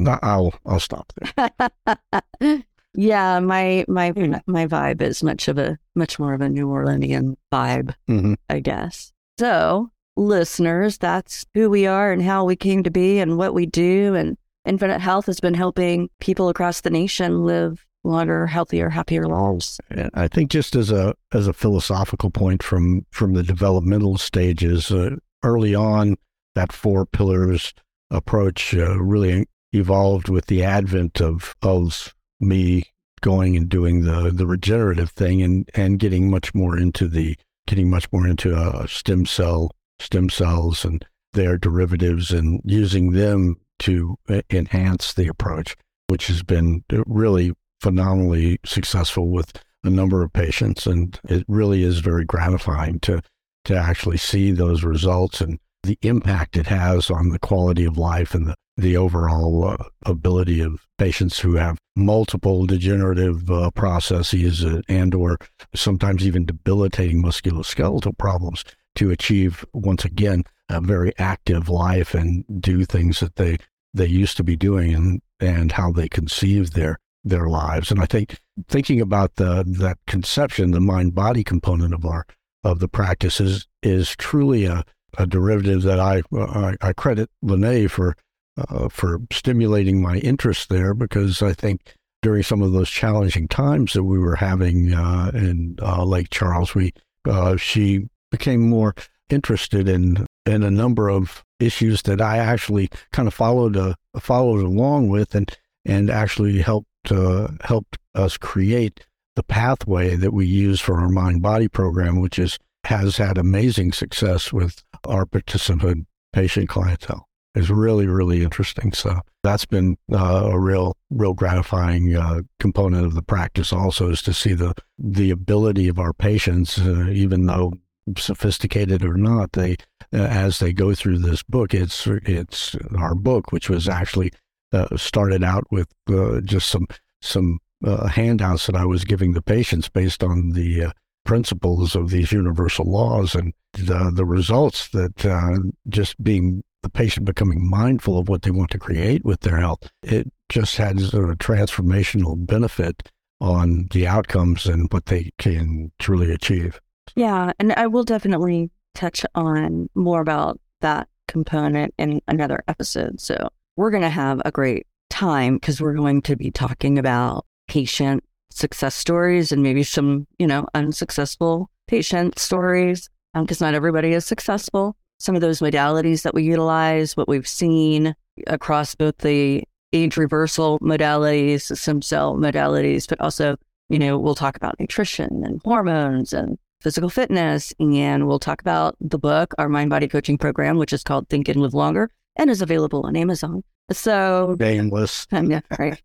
I'll 0.06 0.54
I'll 0.66 0.80
stop 0.80 1.12
there. 1.36 2.62
yeah, 2.94 3.38
my 3.40 3.84
my 3.86 4.12
my 4.46 4.66
vibe 4.66 5.02
is 5.02 5.22
much 5.22 5.46
of 5.48 5.58
a 5.58 5.78
much 5.94 6.18
more 6.18 6.34
of 6.34 6.40
a 6.40 6.48
New 6.48 6.68
Orleanian 6.68 7.36
vibe, 7.52 7.94
hmm 8.06 8.34
I 8.50 8.60
guess. 8.60 9.12
So, 9.38 9.90
listeners, 10.16 10.98
that's 10.98 11.44
who 11.54 11.70
we 11.70 11.86
are 11.86 12.12
and 12.12 12.22
how 12.22 12.44
we 12.44 12.56
came 12.56 12.82
to 12.84 12.90
be 12.90 13.18
and 13.18 13.36
what 13.36 13.54
we 13.54 13.66
do. 13.66 14.14
And 14.14 14.36
Infinite 14.64 15.00
Health 15.00 15.26
has 15.26 15.40
been 15.40 15.54
helping 15.54 16.08
people 16.20 16.48
across 16.48 16.80
the 16.80 16.90
nation 16.90 17.44
live 17.44 17.84
longer, 18.02 18.46
healthier, 18.46 18.90
happier 18.90 19.26
lives. 19.26 19.80
I 20.14 20.28
think 20.28 20.50
just 20.50 20.76
as 20.76 20.90
a 20.90 21.14
as 21.32 21.46
a 21.46 21.52
philosophical 21.52 22.30
point 22.30 22.62
from 22.62 23.06
from 23.10 23.34
the 23.34 23.42
developmental 23.42 24.18
stages, 24.18 24.90
uh, 24.90 25.16
early 25.42 25.74
on, 25.74 26.16
that 26.54 26.72
four 26.72 27.06
pillars 27.06 27.74
approach 28.10 28.74
uh, 28.74 28.98
really 29.00 29.46
evolved 29.72 30.28
with 30.28 30.46
the 30.46 30.62
advent 30.62 31.20
of 31.20 31.54
of 31.62 32.14
me 32.40 32.84
going 33.20 33.56
and 33.56 33.68
doing 33.68 34.02
the 34.02 34.30
the 34.30 34.46
regenerative 34.46 35.10
thing 35.10 35.42
and 35.42 35.68
and 35.74 35.98
getting 35.98 36.30
much 36.30 36.54
more 36.54 36.78
into 36.78 37.08
the 37.08 37.36
getting 37.66 37.88
much 37.88 38.10
more 38.12 38.26
into 38.26 38.54
uh, 38.54 38.86
stem 38.86 39.24
cell 39.26 39.70
stem 39.98 40.28
cells 40.28 40.84
and 40.84 41.04
their 41.32 41.56
derivatives 41.56 42.30
and 42.30 42.60
using 42.64 43.12
them 43.12 43.56
to 43.84 44.16
uh, 44.28 44.40
enhance 44.50 45.12
the 45.12 45.28
approach, 45.28 45.76
which 46.08 46.26
has 46.28 46.42
been 46.42 46.84
really 47.06 47.52
phenomenally 47.80 48.58
successful 48.64 49.28
with 49.28 49.52
a 49.84 49.90
number 49.90 50.22
of 50.22 50.32
patients, 50.32 50.86
and 50.86 51.20
it 51.28 51.44
really 51.48 51.82
is 51.82 51.98
very 51.98 52.24
gratifying 52.24 52.98
to 53.00 53.20
to 53.66 53.76
actually 53.76 54.18
see 54.18 54.52
those 54.52 54.84
results 54.84 55.40
and 55.40 55.58
the 55.84 55.98
impact 56.02 56.56
it 56.56 56.66
has 56.66 57.10
on 57.10 57.30
the 57.30 57.38
quality 57.38 57.84
of 57.84 57.96
life 57.96 58.34
and 58.34 58.46
the 58.46 58.54
the 58.76 58.96
overall 58.96 59.64
uh, 59.64 59.76
ability 60.04 60.60
of 60.60 60.84
patients 60.98 61.38
who 61.38 61.54
have 61.54 61.78
multiple 61.94 62.66
degenerative 62.66 63.48
uh, 63.48 63.70
processes 63.70 64.64
uh, 64.64 64.80
and 64.88 65.14
or 65.14 65.38
sometimes 65.74 66.26
even 66.26 66.44
debilitating 66.44 67.22
musculoskeletal 67.22 68.18
problems 68.18 68.64
to 68.96 69.10
achieve 69.10 69.64
once 69.72 70.04
again 70.04 70.42
a 70.68 70.80
very 70.80 71.12
active 71.18 71.68
life 71.68 72.14
and 72.14 72.44
do 72.60 72.84
things 72.84 73.20
that 73.20 73.36
they 73.36 73.56
they 73.94 74.06
used 74.06 74.36
to 74.36 74.44
be 74.44 74.56
doing 74.56 74.94
and 74.94 75.22
and 75.40 75.72
how 75.72 75.92
they 75.92 76.08
conceive 76.08 76.72
their 76.72 76.98
their 77.22 77.48
lives. 77.48 77.90
And 77.90 78.00
i 78.00 78.06
think 78.06 78.38
thinking 78.68 79.00
about 79.00 79.36
the 79.36 79.64
that 79.66 79.98
conception 80.06 80.72
the 80.72 80.80
mind 80.80 81.14
body 81.14 81.42
component 81.42 81.94
of 81.94 82.04
our 82.04 82.26
of 82.62 82.80
the 82.80 82.88
practice 82.88 83.40
is 83.40 83.66
is 83.82 84.16
truly 84.16 84.64
a, 84.64 84.84
a 85.18 85.26
derivative 85.26 85.82
that 85.82 86.00
I, 86.00 86.22
I 86.36 86.76
I 86.80 86.92
credit 86.92 87.30
LeNae 87.42 87.88
for 87.88 88.16
uh, 88.56 88.88
for 88.88 89.20
stimulating 89.32 90.00
my 90.00 90.18
interest 90.18 90.68
there 90.68 90.94
because 90.94 91.42
I 91.42 91.52
think 91.52 91.94
during 92.22 92.42
some 92.42 92.62
of 92.62 92.72
those 92.72 92.88
challenging 92.88 93.48
times 93.48 93.92
that 93.92 94.04
we 94.04 94.18
were 94.18 94.36
having 94.36 94.94
uh, 94.94 95.30
in 95.34 95.76
uh, 95.82 96.04
Lake 96.04 96.30
Charles, 96.30 96.74
we 96.74 96.92
uh, 97.28 97.56
she 97.56 98.08
became 98.30 98.62
more 98.62 98.94
interested 99.30 99.88
in 99.88 100.26
in 100.46 100.62
a 100.62 100.70
number 100.70 101.08
of 101.08 101.43
issues 101.60 102.02
that 102.02 102.20
I 102.20 102.38
actually 102.38 102.90
kind 103.12 103.28
of 103.28 103.34
followed 103.34 103.76
uh, 103.76 103.94
followed 104.18 104.64
along 104.64 105.08
with 105.08 105.34
and 105.34 105.50
and 105.84 106.10
actually 106.10 106.60
helped 106.60 107.10
uh, 107.10 107.48
helped 107.62 107.98
us 108.14 108.36
create 108.36 109.06
the 109.36 109.42
pathway 109.42 110.14
that 110.16 110.32
we 110.32 110.46
use 110.46 110.80
for 110.80 111.00
our 111.00 111.08
mind 111.08 111.42
body 111.42 111.68
program, 111.68 112.20
which 112.20 112.38
is 112.38 112.58
has 112.84 113.16
had 113.16 113.38
amazing 113.38 113.92
success 113.92 114.52
with 114.52 114.82
our 115.06 115.26
participant 115.26 116.06
patient 116.32 116.68
clientele. 116.68 117.28
It's 117.54 117.70
really, 117.70 118.06
really 118.06 118.42
interesting. 118.42 118.92
So 118.92 119.20
that's 119.44 119.64
been 119.64 119.96
uh, 120.12 120.50
a 120.52 120.58
real, 120.58 120.96
real 121.10 121.34
gratifying 121.34 122.16
uh, 122.16 122.40
component 122.58 123.06
of 123.06 123.14
the 123.14 123.22
practice. 123.22 123.72
Also, 123.72 124.10
is 124.10 124.22
to 124.22 124.34
see 124.34 124.54
the 124.54 124.74
the 124.98 125.30
ability 125.30 125.88
of 125.88 125.98
our 125.98 126.12
patients, 126.12 126.78
uh, 126.78 127.08
even 127.10 127.46
though 127.46 127.74
sophisticated 128.18 129.04
or 129.04 129.16
not, 129.16 129.52
they 129.52 129.76
as 130.14 130.58
they 130.58 130.72
go 130.72 130.94
through 130.94 131.18
this 131.18 131.42
book. 131.42 131.74
It's 131.74 132.06
it's 132.06 132.76
our 132.96 133.14
book, 133.14 133.52
which 133.52 133.68
was 133.68 133.88
actually 133.88 134.30
uh, 134.72 134.96
started 134.96 135.42
out 135.44 135.64
with 135.70 135.88
uh, 136.08 136.40
just 136.40 136.68
some 136.68 136.86
some 137.20 137.58
uh, 137.84 138.06
handouts 138.08 138.66
that 138.66 138.76
I 138.76 138.84
was 138.84 139.04
giving 139.04 139.32
the 139.32 139.42
patients 139.42 139.88
based 139.88 140.22
on 140.22 140.50
the 140.50 140.84
uh, 140.84 140.90
principles 141.24 141.94
of 141.94 142.10
these 142.10 142.32
universal 142.32 142.84
laws 142.84 143.34
and 143.34 143.52
the, 143.72 144.12
the 144.14 144.24
results 144.24 144.88
that 144.88 145.24
uh, 145.24 145.58
just 145.88 146.22
being 146.22 146.62
the 146.82 146.90
patient 146.90 147.24
becoming 147.24 147.68
mindful 147.68 148.18
of 148.18 148.28
what 148.28 148.42
they 148.42 148.50
want 148.50 148.70
to 148.70 148.78
create 148.78 149.24
with 149.24 149.40
their 149.40 149.56
health, 149.56 149.90
it 150.02 150.30
just 150.50 150.76
has 150.76 151.14
a 151.14 151.34
transformational 151.36 152.46
benefit 152.46 153.10
on 153.40 153.88
the 153.92 154.06
outcomes 154.06 154.66
and 154.66 154.92
what 154.92 155.06
they 155.06 155.30
can 155.38 155.90
truly 155.98 156.30
achieve. 156.30 156.80
Yeah. 157.16 157.52
And 157.58 157.72
I 157.72 157.86
will 157.86 158.04
definitely 158.04 158.70
touch 158.94 159.24
on 159.34 159.88
more 159.94 160.20
about 160.20 160.60
that 160.80 161.08
component 161.28 161.94
in 161.98 162.20
another 162.28 162.62
episode. 162.68 163.20
So 163.20 163.48
we're 163.76 163.90
going 163.90 164.02
to 164.02 164.08
have 164.08 164.40
a 164.44 164.50
great 164.50 164.86
time 165.10 165.56
because 165.56 165.80
we're 165.80 165.94
going 165.94 166.22
to 166.22 166.36
be 166.36 166.50
talking 166.50 166.98
about 166.98 167.46
patient 167.68 168.24
success 168.50 168.94
stories 168.94 169.52
and 169.52 169.62
maybe 169.62 169.82
some, 169.82 170.26
you 170.38 170.46
know, 170.46 170.66
unsuccessful 170.74 171.70
patient 171.86 172.38
stories 172.38 173.08
because 173.34 173.60
um, 173.60 173.66
not 173.66 173.74
everybody 173.74 174.12
is 174.12 174.24
successful. 174.24 174.96
Some 175.18 175.34
of 175.34 175.40
those 175.40 175.60
modalities 175.60 176.22
that 176.22 176.34
we 176.34 176.44
utilize, 176.44 177.16
what 177.16 177.28
we've 177.28 177.48
seen 177.48 178.14
across 178.46 178.94
both 178.94 179.18
the 179.18 179.64
age 179.92 180.16
reversal 180.16 180.78
modalities, 180.80 181.76
stem 181.76 182.02
cell 182.02 182.36
modalities, 182.36 183.08
but 183.08 183.20
also, 183.20 183.56
you 183.88 183.98
know, 183.98 184.18
we'll 184.18 184.34
talk 184.34 184.56
about 184.56 184.78
nutrition 184.78 185.42
and 185.44 185.60
hormones 185.64 186.32
and 186.32 186.58
physical 186.84 187.08
fitness. 187.08 187.72
And 187.80 188.28
we'll 188.28 188.38
talk 188.38 188.60
about 188.60 188.94
the 189.00 189.18
book, 189.18 189.54
our 189.58 189.68
mind 189.68 189.90
body 189.90 190.06
coaching 190.06 190.38
program, 190.38 190.76
which 190.76 190.92
is 190.92 191.02
called 191.02 191.28
Think 191.28 191.48
and 191.48 191.60
Live 191.60 191.74
Longer 191.74 192.10
and 192.36 192.50
is 192.50 192.62
available 192.62 193.04
on 193.06 193.16
Amazon. 193.16 193.64
So, 193.90 194.54
nameless. 194.60 195.26
Yeah, 195.32 195.60
right. 195.78 196.00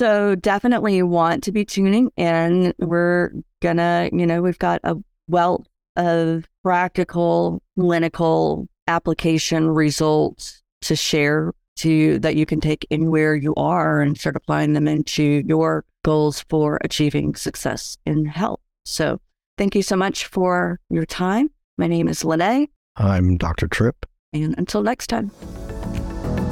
so, 0.00 0.34
definitely 0.36 1.02
want 1.02 1.42
to 1.44 1.52
be 1.52 1.64
tuning 1.64 2.10
in. 2.16 2.72
We're 2.78 3.32
gonna, 3.60 4.08
you 4.12 4.26
know, 4.26 4.40
we've 4.40 4.58
got 4.58 4.80
a 4.84 4.96
wealth 5.28 5.66
of 5.96 6.44
practical 6.62 7.62
clinical 7.78 8.68
application 8.86 9.68
results 9.68 10.62
to 10.82 10.96
share 10.96 11.52
to 11.76 12.18
that 12.20 12.36
you 12.36 12.46
can 12.46 12.60
take 12.60 12.86
anywhere 12.90 13.34
you 13.34 13.54
are 13.56 14.00
and 14.00 14.18
start 14.18 14.36
applying 14.36 14.72
them 14.72 14.88
into 14.88 15.42
your 15.46 15.84
goals 16.04 16.44
for 16.48 16.78
achieving 16.82 17.34
success 17.34 17.96
in 18.04 18.24
health. 18.26 18.60
So 18.84 19.20
thank 19.58 19.74
you 19.74 19.82
so 19.82 19.96
much 19.96 20.24
for 20.24 20.80
your 20.88 21.04
time. 21.04 21.50
My 21.76 21.86
name 21.86 22.08
is 22.08 22.22
LeNae. 22.22 22.68
I'm 22.96 23.36
Dr. 23.36 23.68
Trip. 23.68 24.06
And 24.32 24.54
until 24.56 24.82
next 24.82 25.08
time. 25.08 25.30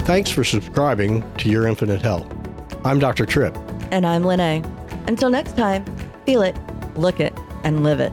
Thanks 0.01 0.31
for 0.31 0.45
subscribing 0.45 1.25
to 1.39 1.49
Your 1.49 1.67
Infinite 1.67 2.03
Health. 2.03 2.27
I'm 2.85 2.99
Dr. 2.99 3.25
Trip. 3.25 3.57
And 3.91 4.07
I'm 4.07 4.23
LeNae. 4.23 4.65
Until 5.09 5.31
next 5.31 5.57
time, 5.57 5.85
feel 6.27 6.43
it, 6.43 6.57
look 6.97 7.21
it, 7.21 7.33
and 7.65 7.83
live 7.83 8.01
it. 8.01 8.13